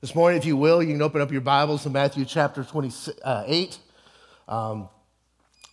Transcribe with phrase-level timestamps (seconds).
[0.00, 3.78] This morning, if you will, you can open up your Bibles to Matthew chapter 28.
[4.48, 4.88] Um,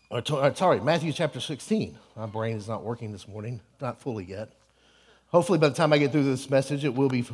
[0.10, 1.98] or, or, sorry, Matthew chapter 16.
[2.18, 4.52] My brain is not working this morning, not fully yet.
[5.28, 7.26] Hopefully, by the time I get through this message, it will be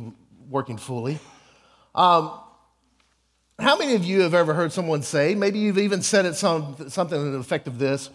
[0.48, 1.18] working fully.
[1.96, 2.30] Um,
[3.58, 6.76] how many of you have ever heard someone say, maybe you've even said it some,
[6.90, 8.08] something to the effect of this,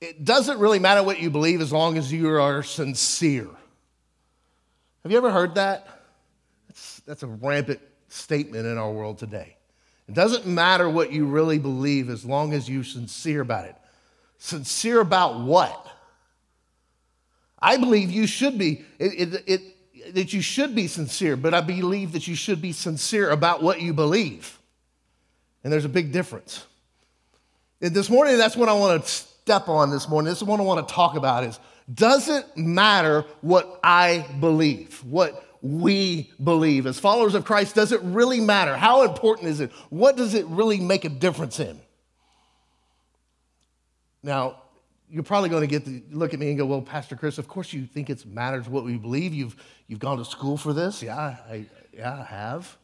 [0.00, 3.50] it doesn't really matter what you believe as long as you are sincere.
[5.02, 5.95] Have you ever heard that?
[7.06, 9.56] That's, a rampant statement in our world today.
[10.08, 13.76] It doesn't matter what you really believe as long as you're sincere about it.
[14.38, 15.86] Sincere about what?
[17.58, 21.60] I believe you should be, it, it, it, that you should be sincere, but I
[21.60, 24.58] believe that you should be sincere about what you believe.
[25.64, 26.64] And there's a big difference.
[27.80, 30.30] And this morning, that's what I want to step on this morning.
[30.30, 31.58] This is what I want to talk about is
[31.92, 36.86] doesn't matter what I believe, what we believe.
[36.86, 38.76] As followers of Christ, does it really matter?
[38.76, 39.72] How important is it?
[39.90, 41.80] What does it really make a difference in?
[44.22, 44.62] Now,
[45.08, 47.48] you're probably going to get to look at me and go, Well, Pastor Chris, of
[47.48, 49.34] course you think it matters what we believe.
[49.34, 49.56] You've,
[49.86, 51.02] you've gone to school for this.
[51.02, 52.76] Yeah, I, yeah, I have.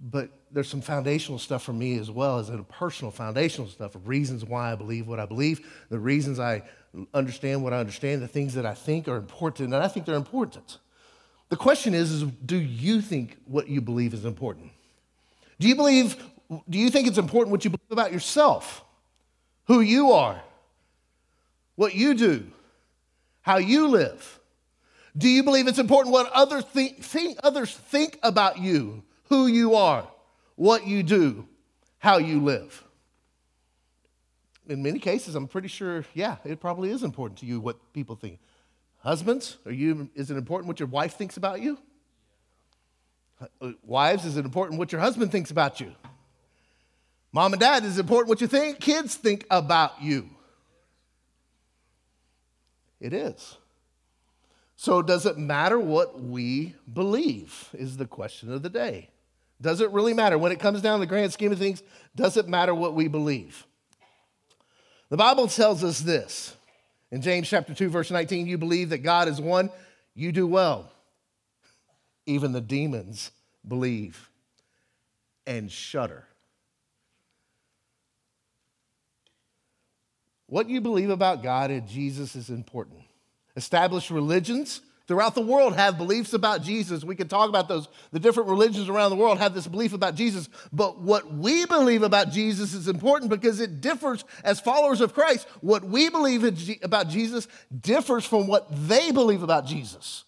[0.00, 4.08] But there's some foundational stuff for me as well as a personal foundational stuff of
[4.08, 6.62] reasons why I believe what I believe, the reasons I
[7.12, 10.14] understand what I understand, the things that I think are important, and I think they're
[10.14, 10.78] important.
[11.50, 14.70] The question is, is do you think what you believe is important?
[15.58, 16.16] Do you believe,
[16.68, 18.82] do you think it's important what you believe about yourself?
[19.66, 20.40] Who you are?
[21.74, 22.46] What you do?
[23.42, 24.38] How you live?
[25.16, 29.74] Do you believe it's important what others think, think, others think about you, who you
[29.74, 30.06] are,
[30.54, 31.46] what you do,
[31.98, 32.84] how you live?
[34.68, 38.14] In many cases, I'm pretty sure, yeah, it probably is important to you what people
[38.14, 38.38] think.
[39.02, 41.78] Husbands, are you, is it important what your wife thinks about you?
[43.60, 45.92] Uh, wives, is it important what your husband thinks about you?
[47.32, 50.28] Mom and dad, is it important what you think kids think about you?
[53.00, 53.56] It is.
[54.76, 57.70] So, does it matter what we believe?
[57.72, 59.10] Is the question of the day.
[59.60, 60.38] Does it really matter?
[60.38, 61.82] When it comes down to the grand scheme of things,
[62.16, 63.66] does it matter what we believe?
[65.10, 66.56] The Bible tells us this
[67.10, 69.70] in James chapter 2, verse 19, you believe that God is one,
[70.14, 70.90] you do well.
[72.26, 73.30] Even the demons
[73.66, 74.30] believe
[75.46, 76.24] and shudder.
[80.46, 83.00] What you believe about God and Jesus is important.
[83.56, 87.02] Established religions throughout the world have beliefs about Jesus.
[87.02, 87.88] We can talk about those.
[88.12, 90.48] The different religions around the world have this belief about Jesus.
[90.72, 95.48] But what we believe about Jesus is important because it differs as followers of Christ.
[95.62, 96.44] What we believe
[96.84, 97.48] about Jesus
[97.80, 100.22] differs from what they believe about Jesus.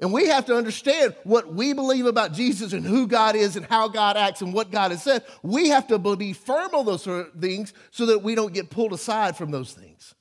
[0.00, 3.64] And we have to understand what we believe about Jesus and who God is and
[3.64, 5.24] how God acts and what God has said.
[5.42, 7.08] We have to be firm on those
[7.40, 10.14] things so that we don't get pulled aside from those things.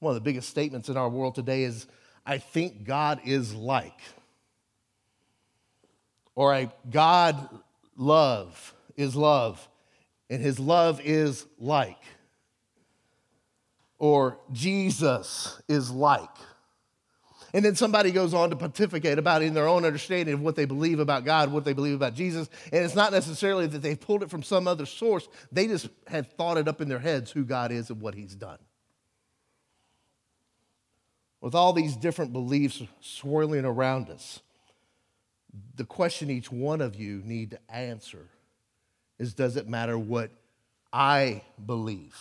[0.00, 1.86] One of the biggest statements in our world today is,
[2.24, 4.00] I think God is like.
[6.34, 7.48] Or I, God
[7.96, 9.68] love is love,
[10.30, 12.02] and his love is like.
[13.98, 16.30] Or Jesus is like.
[17.52, 20.64] And then somebody goes on to pontificate about in their own understanding of what they
[20.64, 22.48] believe about God, what they believe about Jesus.
[22.72, 26.28] And it's not necessarily that they've pulled it from some other source, they just have
[26.28, 28.58] thought it up in their heads who God is and what he's done
[31.40, 34.40] with all these different beliefs swirling around us,
[35.76, 38.28] the question each one of you need to answer
[39.18, 40.30] is does it matter what
[40.92, 42.16] I believe?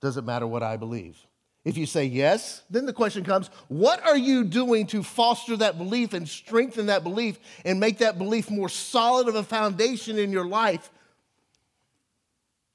[0.00, 1.16] Does it matter what I believe?
[1.64, 5.78] If you say yes, then the question comes what are you doing to foster that
[5.78, 10.30] belief and strengthen that belief and make that belief more solid of a foundation in
[10.30, 10.90] your life?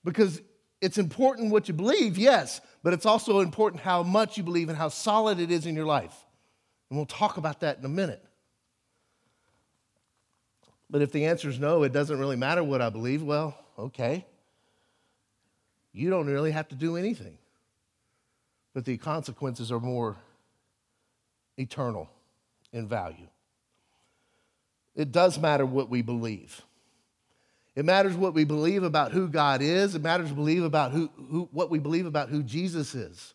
[0.04, 0.42] Because
[0.82, 4.78] it's important what you believe, yes, but it's also important how much you believe and
[4.78, 6.16] how solid it is in your life.
[6.90, 8.24] And we'll talk about that in a minute.
[10.90, 14.26] But if the answer is no, it doesn't really matter what I believe, well, okay.
[15.94, 17.38] You don't really have to do anything.
[18.74, 20.18] But the consequences are more
[21.58, 22.10] eternal
[22.72, 23.28] in value.
[24.96, 26.62] It does matter what we believe.
[27.80, 29.96] It matters what we believe about who God is.
[29.96, 33.34] It matters believe about who, who, what we believe about who Jesus is.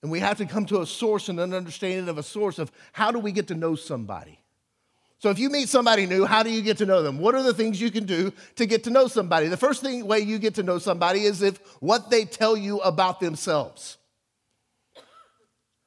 [0.00, 2.70] And we have to come to a source and an understanding of a source of
[2.92, 4.38] how do we get to know somebody.
[5.18, 7.18] So if you meet somebody new, how do you get to know them?
[7.18, 9.48] What are the things you can do to get to know somebody?
[9.48, 12.78] The first thing way you get to know somebody is if what they tell you
[12.78, 13.96] about themselves.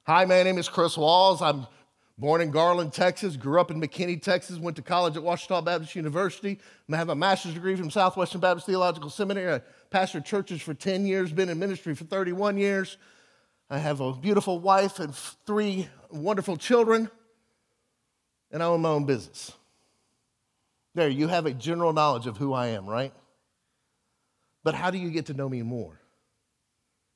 [0.04, 1.42] Hi, my name is Chris Walls.
[1.42, 1.68] I'm
[2.20, 5.96] born in Garland, Texas, grew up in McKinney, Texas, went to college at Ouachita Baptist
[5.96, 6.60] University.
[6.92, 9.56] I have a master's degree from Southwestern Baptist Theological Seminary.
[9.56, 9.62] I
[9.96, 12.98] pastored churches for 10 years, been in ministry for 31 years.
[13.70, 17.10] I have a beautiful wife and three wonderful children
[18.52, 19.52] and I own my own business.
[20.96, 23.14] There, you have a general knowledge of who I am, right?
[24.64, 26.00] But how do you get to know me more?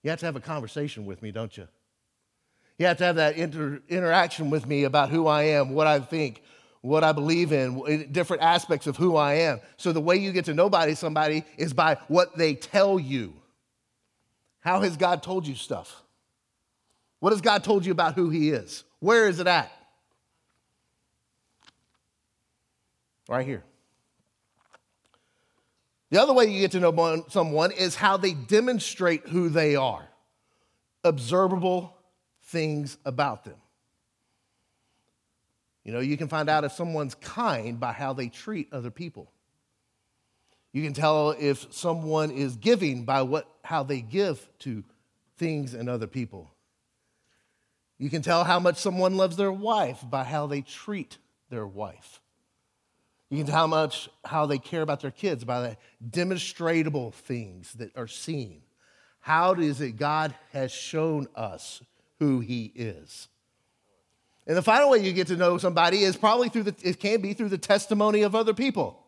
[0.03, 1.67] You have to have a conversation with me, don't you?
[2.77, 5.99] You have to have that inter- interaction with me about who I am, what I
[5.99, 6.41] think,
[6.81, 9.61] what I believe in, different aspects of who I am.
[9.77, 13.33] So the way you get to know somebody is by what they tell you.
[14.59, 16.01] How has God told you stuff?
[17.19, 18.83] What has God told you about who He is?
[18.99, 19.71] Where is it at?
[23.29, 23.63] Right here.
[26.09, 30.07] The other way you get to know someone is how they demonstrate who they are,
[31.03, 31.97] observable
[32.43, 33.55] things about them.
[35.83, 39.31] You know, you can find out if someone's kind by how they treat other people.
[40.71, 44.83] You can tell if someone is giving by what, how they give to
[45.37, 46.49] things and other people.
[47.99, 51.17] You can tell how much someone loves their wife by how they treat
[51.49, 52.21] their wife.
[53.29, 57.73] You can tell how much how they care about their kids by the demonstrable things
[57.73, 58.61] that are seen.
[59.19, 61.81] How is it God has shown us
[62.23, 63.27] who He is?
[64.47, 67.21] And the final way you get to know somebody is probably through the, it can
[67.21, 68.99] be through the testimony of other people.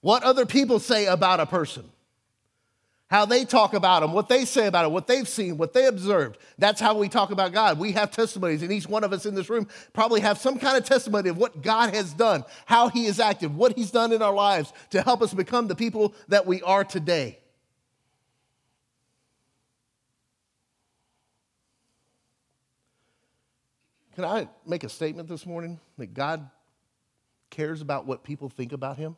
[0.00, 1.90] What other people say about a person
[3.14, 5.86] how they talk about him, what they say about him, what they've seen, what they
[5.86, 6.36] observed.
[6.58, 7.78] That's how we talk about God.
[7.78, 10.76] We have testimonies, and each one of us in this room probably have some kind
[10.76, 14.20] of testimony of what God has done, how he has acted, what he's done in
[14.20, 17.38] our lives to help us become the people that we are today.
[24.14, 26.48] Can I make a statement this morning that God
[27.50, 29.16] cares about what people think about him?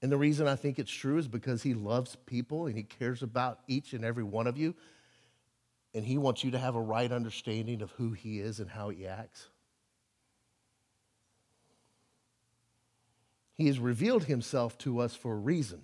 [0.00, 3.22] And the reason I think it's true is because he loves people and he cares
[3.22, 4.74] about each and every one of you.
[5.94, 8.90] And he wants you to have a right understanding of who he is and how
[8.90, 9.48] he acts.
[13.54, 15.82] He has revealed himself to us for a reason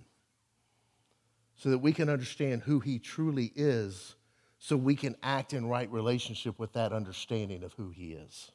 [1.55, 4.15] so that we can understand who he truly is,
[4.57, 8.51] so we can act in right relationship with that understanding of who he is.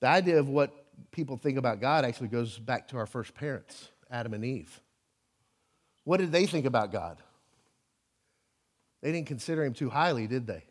[0.00, 0.70] The idea of what
[1.12, 4.80] people think about God actually goes back to our first parents, Adam and Eve.
[6.04, 7.16] What did they think about God?
[9.00, 10.64] They didn't consider him too highly, did they?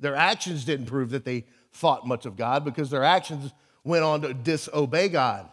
[0.00, 3.52] Their actions didn't prove that they thought much of God because their actions
[3.84, 5.50] went on to disobey God.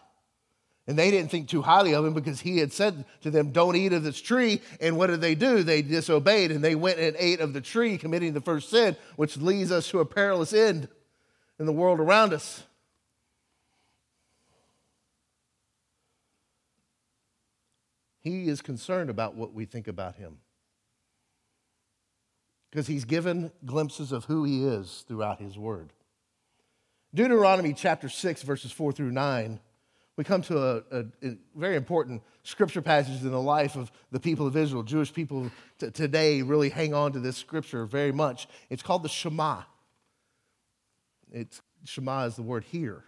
[0.86, 3.76] And they didn't think too highly of him because he had said to them, Don't
[3.76, 4.62] eat of this tree.
[4.80, 5.62] And what did they do?
[5.62, 9.36] They disobeyed and they went and ate of the tree, committing the first sin, which
[9.36, 10.88] leads us to a perilous end
[11.58, 12.62] in the world around us.
[18.20, 20.38] He is concerned about what we think about him.
[22.70, 25.92] Because he's given glimpses of who he is throughout his word.
[27.14, 29.58] Deuteronomy chapter 6, verses 4 through 9,
[30.16, 34.20] we come to a, a, a very important scripture passage in the life of the
[34.20, 34.82] people of Israel.
[34.82, 38.48] Jewish people t- today really hang on to this scripture very much.
[38.68, 39.62] It's called the Shema.
[41.32, 43.04] It's, Shema is the word hear.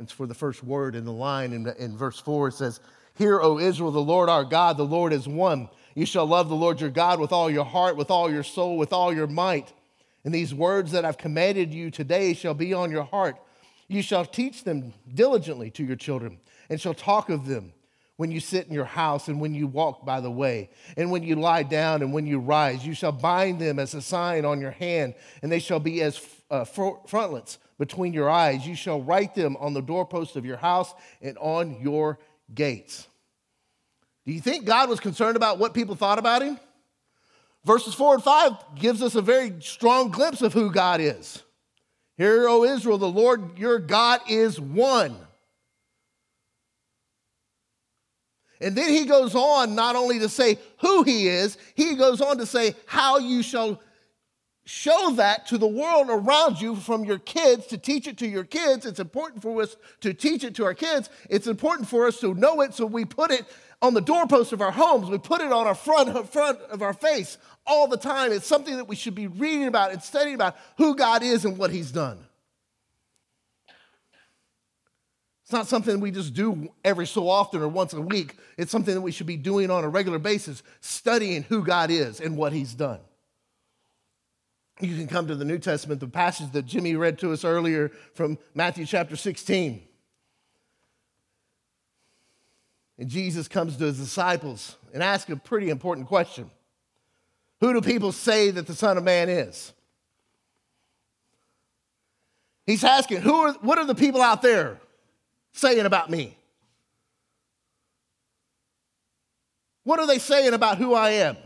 [0.00, 1.52] It's for the first word in the line.
[1.52, 2.80] In, in verse 4, it says,
[3.16, 5.68] Hear, O Israel, the Lord our God, the Lord is one.
[5.94, 8.76] You shall love the Lord your God with all your heart, with all your soul,
[8.76, 9.72] with all your might.
[10.24, 13.36] And these words that I've commanded you today shall be on your heart.
[13.88, 16.40] You shall teach them diligently to your children,
[16.70, 17.72] and shall talk of them
[18.16, 21.24] when you sit in your house, and when you walk by the way, and when
[21.24, 22.86] you lie down, and when you rise.
[22.86, 26.24] You shall bind them as a sign on your hand, and they shall be as
[26.50, 28.66] uh, frontlets between your eyes.
[28.66, 32.18] You shall write them on the doorpost of your house and on your
[32.54, 33.08] gates.
[34.24, 36.58] Do you think God was concerned about what people thought about him?
[37.64, 41.42] Verses 4 and 5 gives us a very strong glimpse of who God is.
[42.16, 45.16] Hear, O Israel, the Lord your God is one.
[48.60, 52.38] And then he goes on not only to say who he is, he goes on
[52.38, 53.80] to say how you shall
[54.66, 58.44] show that to the world around you from your kids to teach it to your
[58.44, 58.86] kids.
[58.86, 61.10] It's important for us to teach it to our kids.
[61.28, 63.44] It's important for us to know it, so we put it
[63.82, 65.10] on the doorpost of our homes.
[65.10, 68.32] We put it on our front, front of our face all the time.
[68.32, 71.58] It's something that we should be reading about and studying about who God is and
[71.58, 72.18] what He's done.
[75.42, 78.36] It's not something we just do every so often or once a week.
[78.56, 82.20] It's something that we should be doing on a regular basis, studying who God is
[82.20, 83.00] and what He's done.
[84.80, 87.92] You can come to the New Testament, the passage that Jimmy read to us earlier
[88.14, 89.82] from Matthew chapter 16.
[92.98, 96.50] And Jesus comes to his disciples and asks a pretty important question
[97.64, 99.72] Who do people say that the Son of Man is?
[102.66, 104.78] He's asking, Who are, What are the people out there
[105.52, 106.36] saying about me?
[109.84, 111.38] What are they saying about who I am?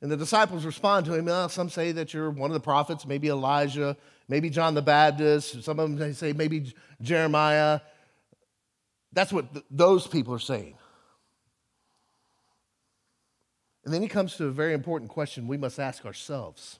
[0.00, 1.26] And the disciples respond to him.
[1.26, 3.94] Well, some say that you're one of the prophets, maybe Elijah,
[4.26, 5.62] maybe John the Baptist.
[5.64, 7.80] Some of them say maybe Jeremiah.
[9.12, 10.76] That's what th- those people are saying.
[13.84, 16.78] And then he comes to a very important question we must ask ourselves.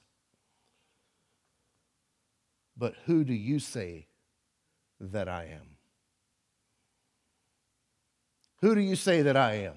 [2.77, 4.07] But who do you say
[5.01, 5.77] that I am?
[8.61, 9.75] Who do you say that I am?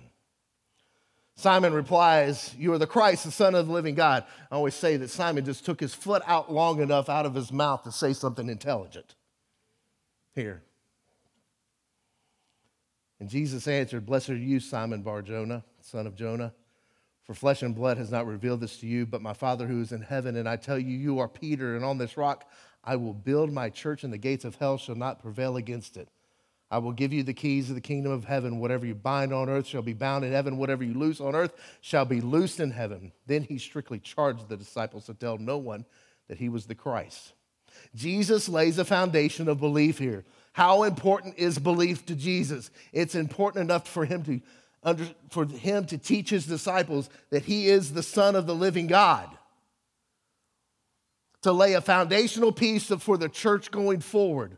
[1.36, 4.24] Simon replies, You are the Christ, the Son of the living God.
[4.50, 7.52] I always say that Simon just took his foot out long enough out of his
[7.52, 9.16] mouth to say something intelligent.
[10.34, 10.64] Here.
[13.20, 16.54] And Jesus answered, Blessed are you, Simon Bar Jonah, son of Jonah.
[17.26, 19.92] For flesh and blood has not revealed this to you, but my Father who is
[19.92, 20.36] in heaven.
[20.36, 22.50] And I tell you, you are Peter, and on this rock
[22.84, 26.08] I will build my church, and the gates of hell shall not prevail against it.
[26.70, 28.60] I will give you the keys of the kingdom of heaven.
[28.60, 30.58] Whatever you bind on earth shall be bound in heaven.
[30.58, 33.12] Whatever you loose on earth shall be loosed in heaven.
[33.28, 35.86] Then he strictly charged the disciples to tell no one
[36.28, 37.34] that he was the Christ.
[37.96, 40.26] Jesus lays a foundation of belief here.
[40.54, 42.72] How important is belief to Jesus?
[42.94, 44.42] It's important enough for him to
[44.86, 48.88] under, for him to teach his disciples that he is the son of the living
[48.88, 49.28] God.
[51.42, 54.58] To lay a foundational piece for the church going forward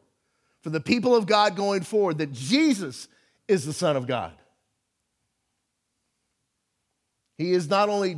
[0.68, 3.08] for the people of God going forward that Jesus
[3.48, 4.34] is the Son of God.
[7.38, 8.18] He is not only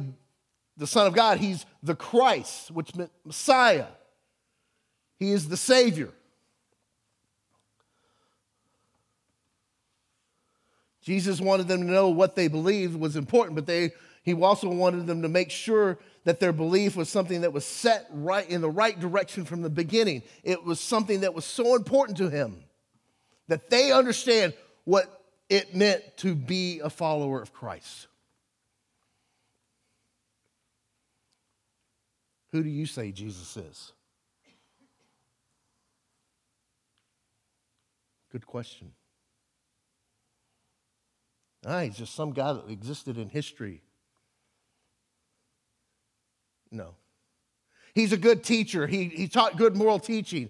[0.76, 3.86] the Son of God, he's the Christ, which meant Messiah.
[5.20, 6.10] He is the Savior.
[11.10, 15.08] Jesus wanted them to know what they believed was important, but they, he also wanted
[15.08, 18.70] them to make sure that their belief was something that was set right in the
[18.70, 20.22] right direction from the beginning.
[20.44, 22.64] It was something that was so important to him
[23.48, 28.06] that they understand what it meant to be a follower of Christ.
[32.52, 33.94] Who do you say Jesus is?
[38.32, 38.92] Good question.
[41.66, 43.82] Ah, he's just some guy that existed in history
[46.72, 46.96] no.
[47.94, 48.88] He's a good teacher.
[48.88, 50.50] He, he taught good moral teaching.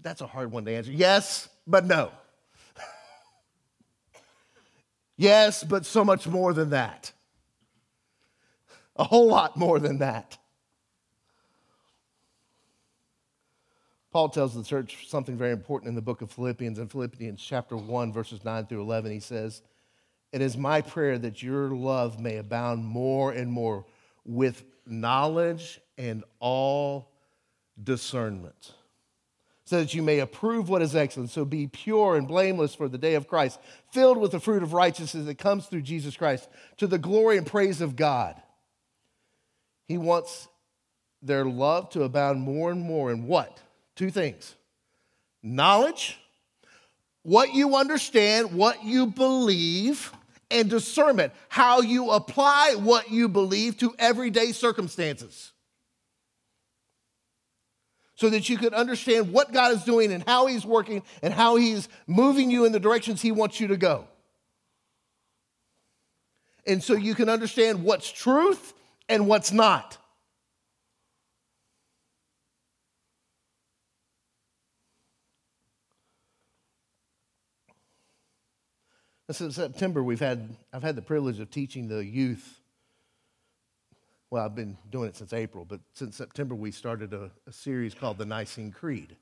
[0.00, 0.90] That's a hard one to answer.
[0.90, 2.10] Yes, but no.
[5.16, 7.12] yes, but so much more than that.
[8.96, 10.38] A whole lot more than that.
[14.10, 16.78] Paul tells the church something very important in the book of Philippians.
[16.78, 19.62] In Philippians chapter 1, verses 9 through 11, he says,
[20.32, 23.84] it is my prayer that your love may abound more and more
[24.24, 27.10] with knowledge and all
[27.82, 28.74] discernment,
[29.64, 31.30] so that you may approve what is excellent.
[31.30, 33.58] So be pure and blameless for the day of Christ,
[33.92, 37.46] filled with the fruit of righteousness that comes through Jesus Christ, to the glory and
[37.46, 38.40] praise of God.
[39.86, 40.48] He wants
[41.22, 43.60] their love to abound more and more in what?
[44.00, 44.54] Two things
[45.42, 46.18] knowledge,
[47.22, 50.10] what you understand, what you believe
[50.50, 55.52] and discernment, how you apply what you believe to everyday circumstances.
[58.14, 61.56] So that you can understand what God is doing and how He's working and how
[61.56, 64.08] He's moving you in the directions He wants you to go.
[66.66, 68.72] And so you can understand what's truth
[69.10, 69.98] and what's not.
[79.30, 82.60] Since September, we've had, I've had the privilege of teaching the youth
[84.30, 87.94] well, I've been doing it since April, but since September, we started a, a series
[87.94, 89.16] called the Nicene Creed.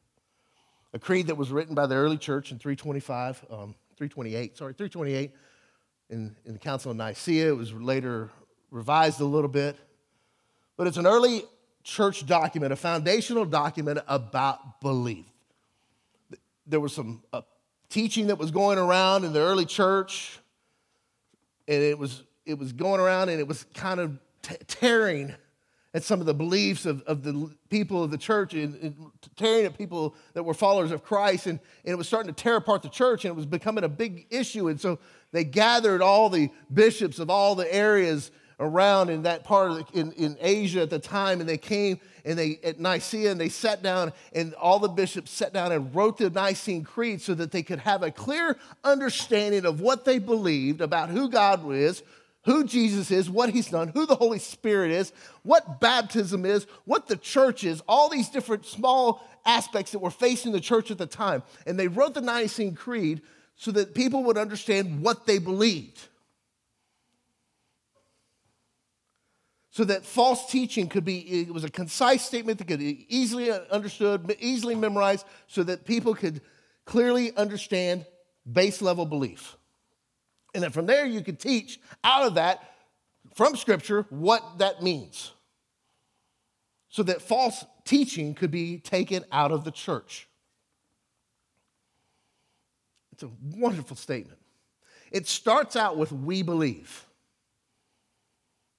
[0.93, 5.33] A creed that was written by the early church in 325, um, 328, sorry, 328
[6.11, 7.49] in, in the Council of Nicaea.
[7.49, 8.29] It was later
[8.71, 9.79] revised a little bit.
[10.77, 11.45] But it's an early
[11.83, 15.25] church document, a foundational document about belief.
[16.67, 17.41] There was some uh,
[17.89, 20.39] teaching that was going around in the early church,
[21.67, 25.35] and it was, it was going around and it was kind of t- tearing
[25.95, 28.95] at some of the beliefs of, of the people of the church and, and,
[29.37, 31.47] tearing at people that were followers of Christ.
[31.47, 33.89] And, and it was starting to tear apart the church and it was becoming a
[33.89, 34.69] big issue.
[34.69, 34.99] And so
[35.33, 38.31] they gathered all the bishops of all the areas
[38.61, 42.01] around in that part of the, in, in Asia at the time, and they came
[42.25, 45.95] and they at Nicaea and they sat down, and all the bishops sat down and
[45.95, 50.19] wrote the Nicene Creed so that they could have a clear understanding of what they
[50.19, 52.03] believed about who God is,
[52.45, 55.13] who Jesus is, what he's done, who the Holy Spirit is,
[55.43, 60.53] what baptism is, what the church is, all these different small aspects that were facing
[60.53, 61.43] the church at the time.
[61.67, 63.23] And they wrote the Nicene Creed
[63.57, 66.01] so that people would understand what they believed.
[69.71, 73.51] So that false teaching could be, it was a concise statement that could be easily
[73.71, 76.41] understood, easily memorized, so that people could
[76.87, 78.07] clearly understand
[78.51, 79.57] base level belief.
[80.55, 82.63] And then from there, you could teach out of that,
[83.35, 85.33] from Scripture, what that means.
[86.89, 90.27] So that false teaching could be taken out of the church.
[93.13, 94.39] It's a wonderful statement.
[95.13, 97.05] It starts out with we believe.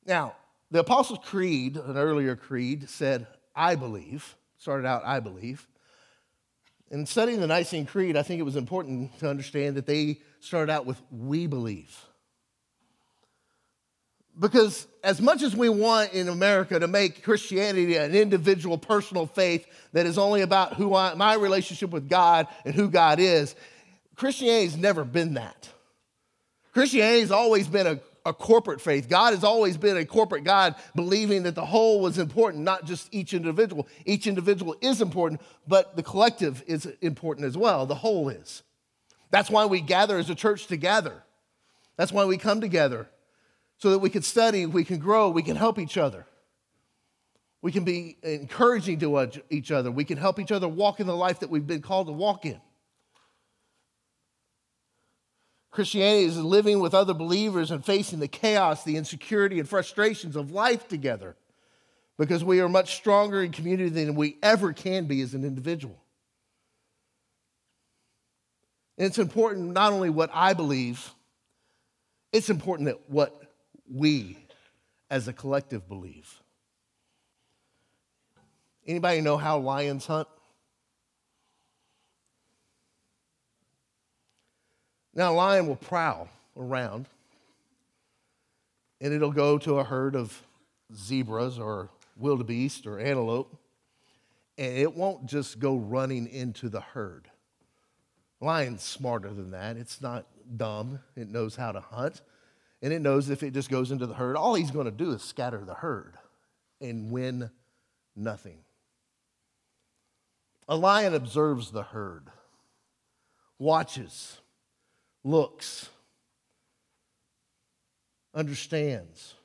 [0.05, 0.35] Now,
[0.71, 5.67] the Apostles' Creed, an earlier creed, said, I believe, started out, I believe.
[6.91, 10.71] In studying the Nicene Creed, I think it was important to understand that they started
[10.71, 11.95] out with, we believe.
[14.39, 19.67] Because as much as we want in America to make Christianity an individual personal faith
[19.91, 23.55] that is only about who I, my relationship with God and who God is,
[24.15, 25.69] Christianity's never been that.
[26.73, 29.09] Christianity's always been a, a corporate faith.
[29.09, 33.13] God has always been a corporate God, believing that the whole was important, not just
[33.13, 33.87] each individual.
[34.05, 37.85] Each individual is important, but the collective is important as well.
[37.85, 38.63] The whole is.
[39.31, 41.23] That's why we gather as a church together.
[41.97, 43.09] That's why we come together
[43.77, 46.25] so that we can study, we can grow, we can help each other.
[47.61, 49.91] We can be encouraging to each other.
[49.91, 52.45] We can help each other walk in the life that we've been called to walk
[52.45, 52.61] in.
[55.71, 60.51] Christianity is living with other believers and facing the chaos, the insecurity, and frustrations of
[60.51, 61.35] life together
[62.17, 65.97] because we are much stronger in community than we ever can be as an individual.
[68.97, 71.13] And it's important not only what I believe,
[72.33, 73.41] it's important that what
[73.89, 74.37] we
[75.09, 76.41] as a collective believe.
[78.85, 80.27] Anybody know how lions hunt?
[85.13, 87.07] Now, a lion will prowl around
[89.01, 90.41] and it'll go to a herd of
[90.93, 93.55] zebras or wildebeest or antelope,
[94.57, 97.29] and it won't just go running into the herd.
[98.41, 99.77] Lion's smarter than that.
[99.77, 100.25] It's not
[100.57, 100.99] dumb.
[101.15, 102.21] It knows how to hunt,
[102.81, 105.11] and it knows if it just goes into the herd, all he's going to do
[105.11, 106.15] is scatter the herd
[106.81, 107.49] and win
[108.15, 108.59] nothing.
[110.67, 112.27] A lion observes the herd,
[113.57, 114.39] watches,
[115.23, 115.89] looks,
[118.33, 119.35] understands,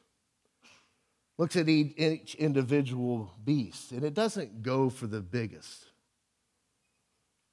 [1.36, 5.86] looks at each individual beast, and it doesn't go for the biggest.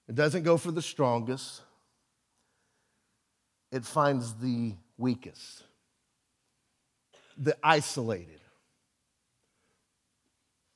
[0.08, 1.62] It doesn't go for the strongest.
[3.72, 5.64] It finds the weakest,
[7.38, 8.42] the isolated,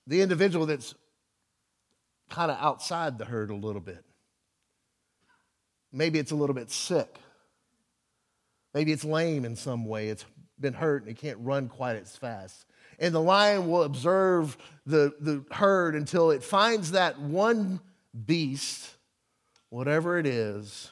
[0.07, 0.95] the individual that's
[2.29, 4.03] kind of outside the herd a little bit.
[5.91, 7.19] Maybe it's a little bit sick.
[8.75, 10.09] Maybe it's lame in some way.
[10.09, 10.25] It's
[10.59, 12.65] been hurt and it can't run quite as fast.
[12.99, 17.79] And the lion will observe the, the herd until it finds that one
[18.25, 18.97] beast,
[19.69, 20.91] whatever it is,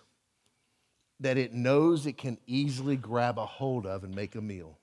[1.19, 4.79] that it knows it can easily grab a hold of and make a meal.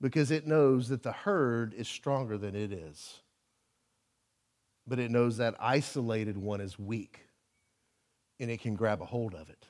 [0.00, 3.20] Because it knows that the herd is stronger than it is.
[4.88, 7.29] But it knows that isolated one is weak
[8.40, 9.66] and it can grab a hold of it.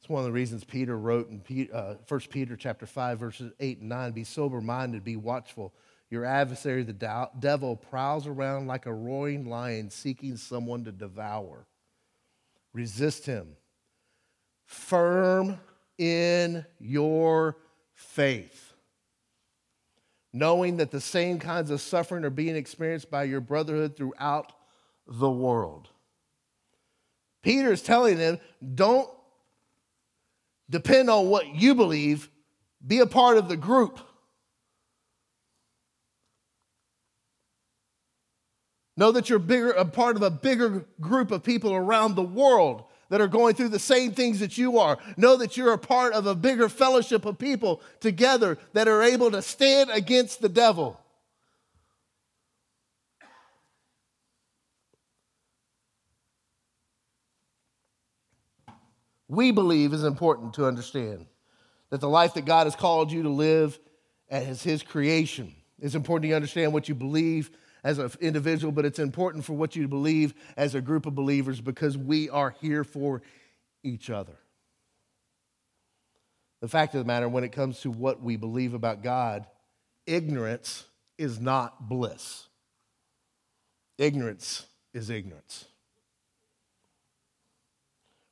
[0.00, 3.80] It's one of the reasons Peter wrote in uh, 1 Peter chapter 5, verses 8
[3.80, 5.72] and 9, be sober-minded, be watchful.
[6.10, 11.66] Your adversary, the devil, prowls around like a roaring lion seeking someone to devour.
[12.72, 13.56] Resist him.
[14.66, 15.58] Firm
[15.96, 17.56] in your
[17.94, 18.74] faith,
[20.32, 24.52] knowing that the same kinds of suffering are being experienced by your brotherhood throughout
[25.06, 25.88] the world.
[27.44, 28.40] Peter is telling them,
[28.74, 29.08] don't
[30.70, 32.30] depend on what you believe,
[32.84, 34.00] be a part of the group.
[38.96, 42.84] Know that you're bigger, a part of a bigger group of people around the world
[43.10, 44.98] that are going through the same things that you are.
[45.18, 49.30] Know that you're a part of a bigger fellowship of people together that are able
[49.32, 50.98] to stand against the devil.
[59.28, 61.26] We believe is important to understand
[61.90, 63.78] that the life that God has called you to live
[64.28, 65.54] as His creation.
[65.80, 67.50] It's important to understand what you believe
[67.82, 71.60] as an individual, but it's important for what you believe as a group of believers
[71.60, 73.22] because we are here for
[73.82, 74.36] each other.
[76.62, 79.46] The fact of the matter, when it comes to what we believe about God,
[80.06, 80.84] ignorance
[81.18, 82.48] is not bliss.
[83.98, 85.66] Ignorance is ignorance.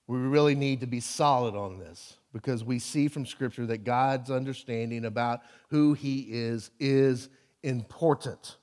[0.06, 4.30] We really need to be solid on this because we see from Scripture that God's
[4.30, 7.28] understanding about who He is is
[7.62, 8.56] important.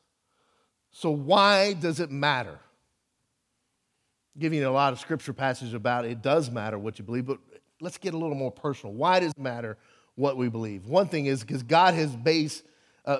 [0.91, 2.59] So, why does it matter?
[4.35, 6.21] I'm giving you a lot of scripture passages about it.
[6.21, 7.39] does matter what you believe, but
[7.81, 8.93] let's get a little more personal.
[8.95, 9.77] Why does it matter
[10.15, 10.85] what we believe?
[10.87, 12.63] One thing is because God has based,
[13.05, 13.19] uh,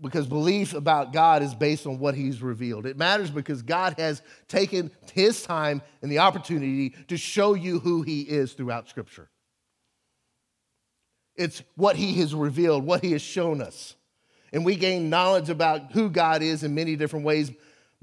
[0.00, 2.86] because belief about God is based on what He's revealed.
[2.86, 8.02] It matters because God has taken His time and the opportunity to show you who
[8.02, 9.28] He is throughout Scripture.
[11.36, 13.96] It's what He has revealed, what He has shown us
[14.54, 17.50] and we gain knowledge about who God is in many different ways.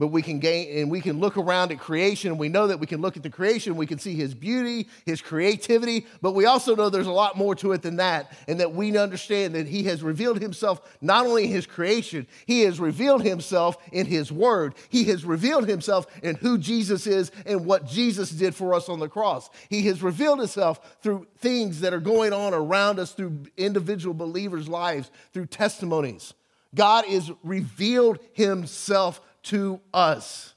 [0.01, 2.39] But we can gain and we can look around at creation.
[2.39, 5.21] We know that we can look at the creation, we can see his beauty, his
[5.21, 8.35] creativity, but we also know there's a lot more to it than that.
[8.47, 12.61] And that we understand that he has revealed himself not only in his creation, he
[12.61, 14.73] has revealed himself in his word.
[14.89, 18.97] He has revealed himself in who Jesus is and what Jesus did for us on
[18.97, 19.51] the cross.
[19.69, 24.67] He has revealed himself through things that are going on around us, through individual believers'
[24.67, 26.33] lives, through testimonies.
[26.73, 30.53] God is revealed himself to us.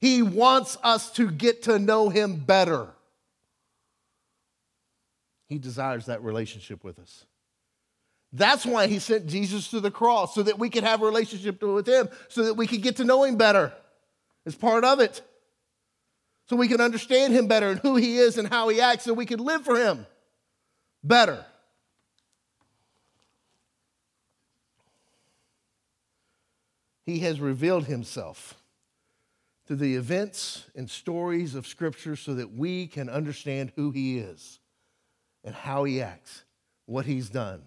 [0.00, 2.88] He wants us to get to know him better.
[5.48, 7.24] He desires that relationship with us.
[8.32, 11.62] That's why he sent Jesus to the cross, so that we could have a relationship
[11.62, 13.72] with him, so that we could get to know him better.
[14.44, 15.22] It's part of it.
[16.48, 19.14] So we can understand him better and who he is and how he acts, so
[19.14, 20.06] we can live for him
[21.02, 21.44] better.
[27.06, 28.60] He has revealed himself
[29.66, 34.58] through the events and stories of Scripture so that we can understand who he is
[35.44, 36.44] and how he acts,
[36.84, 37.62] what he's done.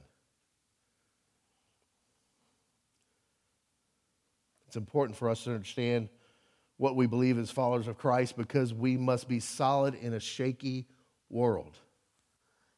[4.67, 6.09] It's important for us to understand
[6.77, 10.85] what we believe as followers of Christ because we must be solid in a shaky
[11.29, 11.77] world.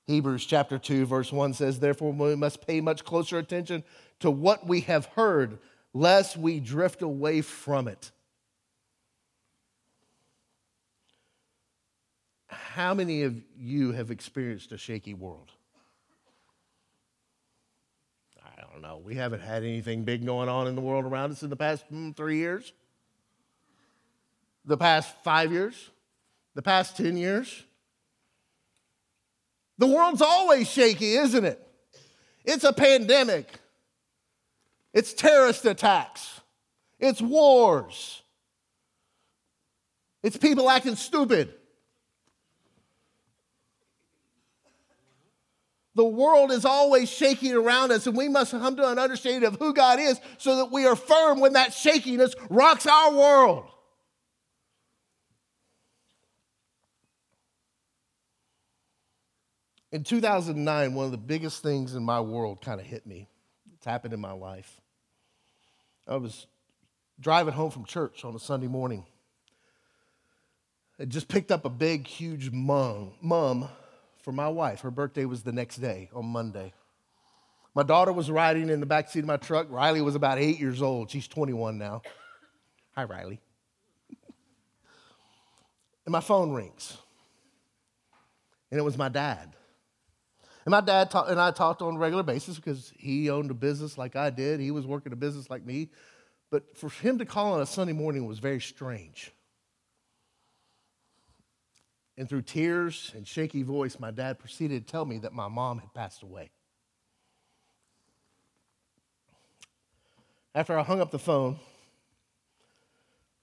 [0.07, 3.83] Hebrews chapter 2, verse 1 says, Therefore, we must pay much closer attention
[4.19, 5.59] to what we have heard
[5.93, 8.11] lest we drift away from it.
[12.47, 15.51] How many of you have experienced a shaky world?
[18.43, 19.01] I don't know.
[19.03, 21.83] We haven't had anything big going on in the world around us in the past
[21.91, 22.71] mm, three years,
[24.65, 25.89] the past five years,
[26.55, 27.63] the past 10 years.
[29.77, 31.67] The world's always shaky, isn't it?
[32.45, 33.47] It's a pandemic.
[34.93, 36.41] It's terrorist attacks.
[36.99, 38.21] It's wars.
[40.23, 41.53] It's people acting stupid.
[45.95, 49.57] The world is always shaking around us, and we must come to an understanding of
[49.59, 53.65] who God is so that we are firm when that shakiness rocks our world.
[59.91, 63.27] In 2009, one of the biggest things in my world kind of hit me.
[63.81, 64.79] It's happened in my life.
[66.07, 66.45] I was
[67.19, 69.07] driving home from church on a Sunday morning.
[70.99, 73.67] I just picked up a big, huge mum, mum
[74.21, 74.81] for my wife.
[74.81, 76.73] Her birthday was the next day on Monday.
[77.73, 79.65] My daughter was riding in the back seat of my truck.
[79.71, 81.09] Riley was about eight years old.
[81.09, 82.03] She's 21 now.
[82.91, 83.41] Hi, Riley.
[86.05, 86.99] and my phone rings.
[88.69, 89.55] And it was my dad.
[90.65, 93.97] And my dad and I talked on a regular basis because he owned a business
[93.97, 94.59] like I did.
[94.59, 95.89] He was working a business like me.
[96.51, 99.31] But for him to call on a Sunday morning was very strange.
[102.17, 105.79] And through tears and shaky voice, my dad proceeded to tell me that my mom
[105.79, 106.51] had passed away.
[110.53, 111.57] After I hung up the phone,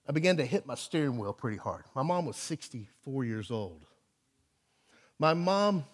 [0.06, 1.84] I began to hit my steering wheel pretty hard.
[1.94, 3.84] My mom was 64 years old.
[5.18, 5.84] My mom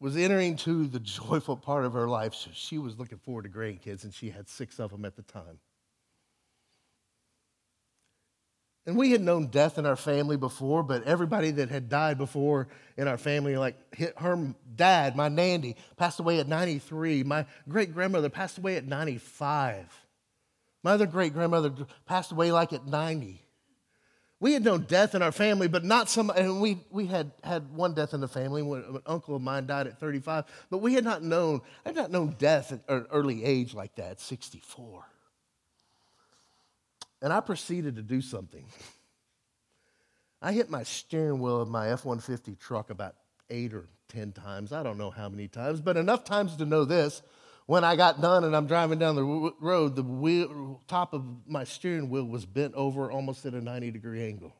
[0.00, 2.34] was entering to the joyful part of her life.
[2.34, 5.22] So she was looking forward to grandkids, and she had six of them at the
[5.22, 5.60] time.
[8.86, 12.66] And we had known death in our family before, but everybody that had died before
[12.96, 13.76] in our family, like
[14.16, 17.22] her dad, my Nandy, passed away at 93.
[17.22, 20.06] My great grandmother passed away at 95.
[20.82, 21.72] My other great grandmother
[22.06, 23.42] passed away like at 90.
[24.40, 27.70] We had known death in our family, but not some, and we, we had had
[27.74, 28.62] one death in the family.
[28.62, 32.10] An uncle of mine died at 35, but we had not known, I had not
[32.10, 35.04] known death at an early age like that, 64.
[37.20, 38.64] And I proceeded to do something.
[40.40, 43.16] I hit my steering wheel of my F 150 truck about
[43.50, 44.72] eight or 10 times.
[44.72, 47.20] I don't know how many times, but enough times to know this.
[47.70, 51.62] When I got done and I'm driving down the road, the wheel, top of my
[51.62, 54.52] steering wheel was bent over almost at a 90 degree angle.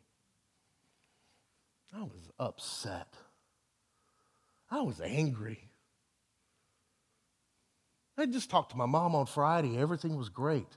[1.92, 3.12] I was upset.
[4.70, 5.58] I was angry.
[8.16, 9.76] I just talked to my mom on Friday.
[9.76, 10.76] Everything was great.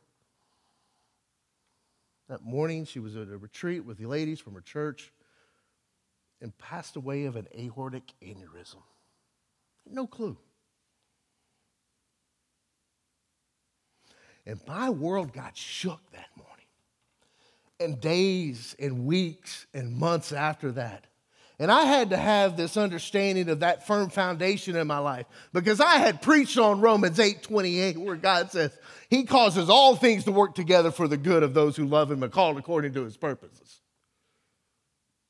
[2.30, 5.14] That morning, she was at a retreat with the ladies from her church
[6.42, 8.82] and passed away of an aortic aneurysm.
[9.86, 10.40] No clue.
[14.46, 16.66] And my world got shook that morning.
[17.80, 21.06] And days and weeks and months after that.
[21.60, 25.80] And I had to have this understanding of that firm foundation in my life because
[25.80, 28.78] I had preached on Romans 8 28, where God says,
[29.10, 32.24] He causes all things to work together for the good of those who love Him
[32.24, 33.82] and called according to His purposes.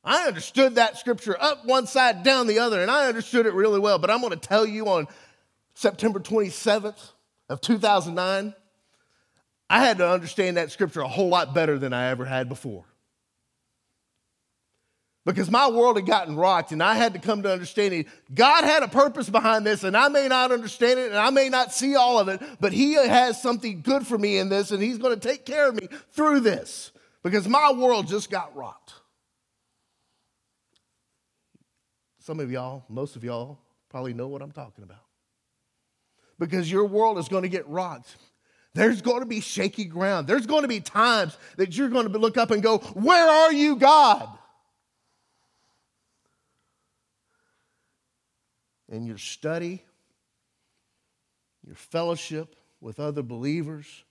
[0.04, 3.80] I understood that scripture up one side, down the other, and I understood it really
[3.80, 4.00] well.
[4.00, 5.08] But I'm going to tell you on
[5.76, 7.12] September 27th
[7.50, 8.54] of 2009,
[9.74, 12.86] I had to understand that scripture a whole lot better than I ever had before
[15.26, 18.84] because my world had gotten rocked and I had to come to understanding God had
[18.84, 21.96] a purpose behind this and I may not understand it and I may not see
[21.96, 25.20] all of it, but He has something good for me in this and He's going
[25.20, 26.92] to take care of me through this
[27.24, 28.94] because my world just got rocked.
[32.20, 33.58] Some of y'all, most of y'all,
[33.90, 35.02] probably know what I'm talking about.
[36.38, 38.18] Because your world is going to get rocked.
[38.76, 40.28] There's going to be shaky ground.
[40.28, 43.54] There's going to be times that you're going to look up and go, Where are
[43.54, 44.28] you, God?
[48.94, 49.84] in your study,
[51.66, 54.04] your fellowship with other believers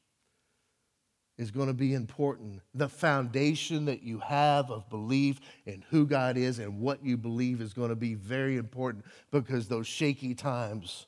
[1.38, 2.60] is going to be important.
[2.74, 7.60] The foundation that you have of belief in who God is and what you believe
[7.60, 11.06] is going to be very important because those shaky times,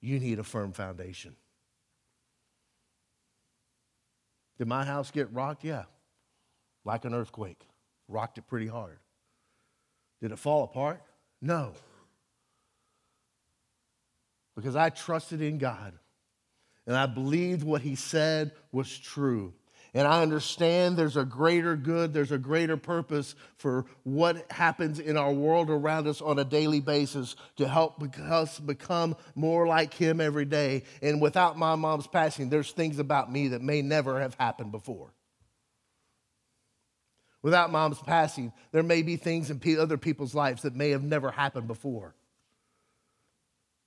[0.00, 1.36] you need a firm foundation.
[4.58, 5.64] Did my house get rocked?
[5.64, 5.84] Yeah.
[6.84, 7.60] Like an earthquake.
[8.08, 8.98] Rocked it pretty hard.
[10.20, 11.02] Did it fall apart?
[11.40, 11.72] No
[14.54, 15.92] because I trusted in God
[16.86, 19.52] and I believed what He said was true.
[19.96, 25.16] And I understand there's a greater good, there's a greater purpose for what happens in
[25.16, 30.20] our world around us on a daily basis to help us become more like Him
[30.20, 30.82] every day.
[31.00, 35.14] And without my mom's passing, there's things about me that may never have happened before.
[37.42, 41.30] Without mom's passing, there may be things in other people's lives that may have never
[41.30, 42.16] happened before.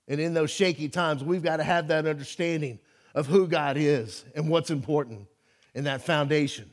[0.06, 2.78] And in those shaky times, we've got to have that understanding
[3.14, 5.26] of who God is and what's important
[5.78, 6.68] in that foundation.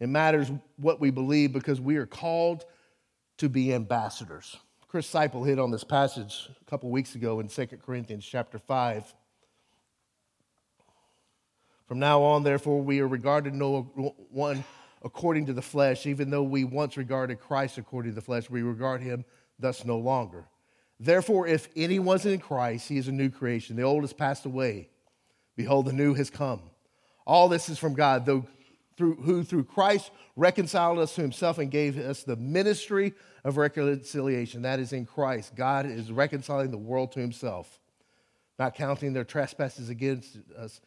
[0.00, 2.64] It matters what we believe because we are called
[3.38, 4.56] to be ambassadors.
[4.88, 9.14] Chris Seipel hit on this passage a couple weeks ago in 2 Corinthians chapter 5.
[11.86, 13.82] From now on, therefore, we are regarded no
[14.32, 14.64] one
[15.04, 18.62] according to the flesh, even though we once regarded Christ according to the flesh, we
[18.62, 19.24] regard him
[19.60, 20.48] thus no longer.
[20.98, 23.76] Therefore, if anyone's in Christ, he is a new creation.
[23.76, 24.88] The old has passed away.
[25.56, 26.60] Behold, the new has come.
[27.26, 28.46] All this is from God, though
[28.96, 33.14] through, who through Christ reconciled us to himself and gave us the ministry
[33.44, 34.62] of reconciliation.
[34.62, 35.54] That is in Christ.
[35.54, 37.80] God is reconciling the world to himself,
[38.58, 40.80] not counting their trespasses against us,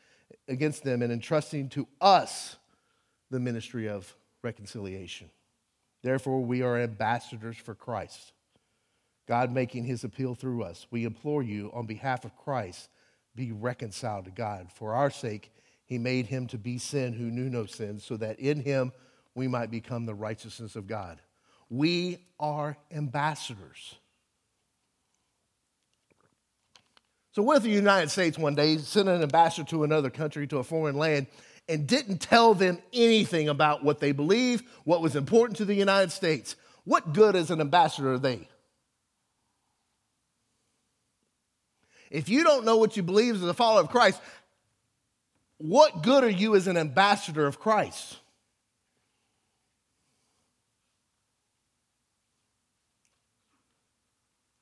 [0.48, 2.58] against them, and entrusting to us
[3.30, 5.30] the ministry of reconciliation.
[6.02, 8.34] Therefore, we are ambassadors for Christ
[9.30, 10.88] God making his appeal through us.
[10.90, 12.90] We implore you on behalf of Christ,
[13.36, 14.68] be reconciled to God.
[14.74, 15.52] For our sake,
[15.86, 18.92] He made him to be sin who knew no sin, so that in him
[19.36, 21.22] we might become the righteousness of God.
[21.70, 23.96] We are ambassadors.
[27.32, 30.58] So, what if the United States one day sent an ambassador to another country, to
[30.58, 31.28] a foreign land,
[31.70, 36.12] and didn't tell them anything about what they believe, what was important to the United
[36.12, 36.56] States?
[36.84, 38.50] What good as an ambassador are they?
[42.10, 44.20] If you don't know what you believe as a follower of Christ,
[45.58, 48.18] what good are you as an ambassador of Christ?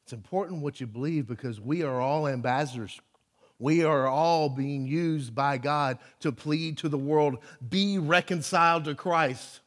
[0.03, 2.99] It's important what you believe because we are all ambassadors.
[3.59, 8.95] We are all being used by God to plead to the world be reconciled to
[8.95, 9.59] Christ.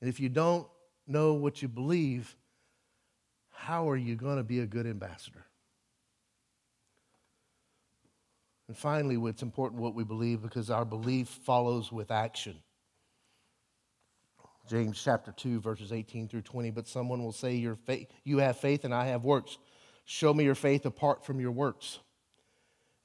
[0.00, 0.66] And if you don't
[1.06, 2.36] know what you believe,
[3.64, 5.42] how are you going to be a good ambassador?
[8.68, 12.56] And finally, it's important what we believe because our belief follows with action.
[14.68, 16.72] James chapter 2, verses 18 through 20.
[16.72, 19.56] But someone will say, your faith, You have faith, and I have works.
[20.04, 22.00] Show me your faith apart from your works,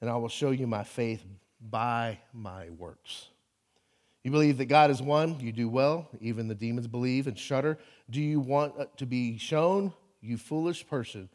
[0.02, 1.24] and I will show you my faith
[1.58, 3.28] by my works.
[4.22, 6.10] You believe that God is one, you do well.
[6.20, 7.78] Even the demons believe and shudder.
[8.10, 11.28] Do you want uh, to be shown, you foolish person?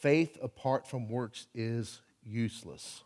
[0.00, 3.04] Faith apart from works is useless.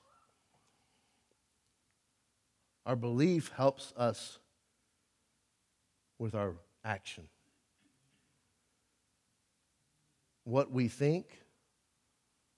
[2.85, 4.39] Our belief helps us
[6.19, 7.25] with our action.
[10.45, 11.27] What we think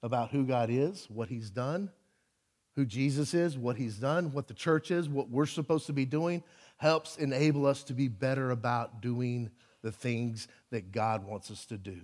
[0.03, 1.91] about who God is, what He's done,
[2.77, 6.05] who Jesus is, what He's done, what the church is, what we're supposed to be
[6.05, 6.43] doing,
[6.77, 9.51] helps enable us to be better about doing
[9.83, 12.03] the things that God wants us to do.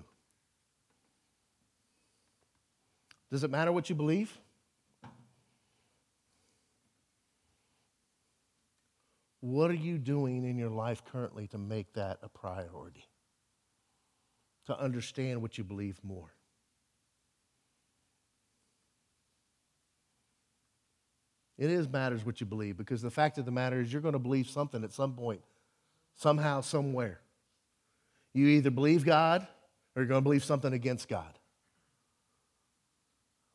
[3.34, 4.38] Does it matter what you believe?
[9.40, 13.08] What are you doing in your life currently to make that a priority?
[14.66, 16.32] To understand what you believe more?
[21.58, 24.12] It is matters what you believe because the fact of the matter is you're going
[24.12, 25.40] to believe something at some point,
[26.14, 27.18] somehow, somewhere.
[28.32, 29.44] You either believe God
[29.96, 31.36] or you're going to believe something against God.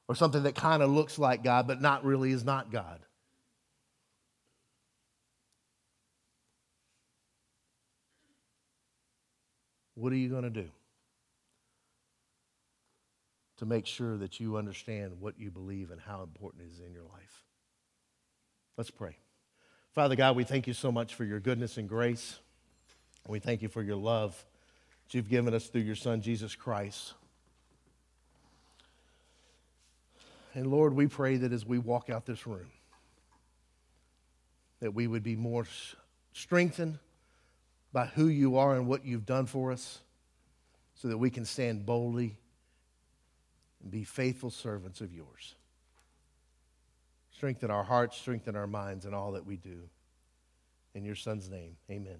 [0.09, 2.99] Or something that kind of looks like God but not really is not God.
[9.93, 10.69] What are you going to do
[13.57, 16.91] to make sure that you understand what you believe and how important it is in
[16.91, 17.43] your life?
[18.77, 19.17] Let's pray.
[19.93, 22.39] Father God, we thank you so much for your goodness and grace.
[23.27, 24.43] We thank you for your love
[25.03, 27.13] that you've given us through your Son, Jesus Christ.
[30.53, 32.71] And Lord, we pray that as we walk out this room,
[34.79, 35.67] that we would be more
[36.33, 36.99] strengthened
[37.91, 39.99] by who you are and what you've done for us
[40.95, 42.37] so that we can stand boldly
[43.81, 45.55] and be faithful servants of yours.
[47.31, 49.89] Strengthen our hearts, strengthen our minds in all that we do.
[50.93, 52.19] In your Son's name, amen.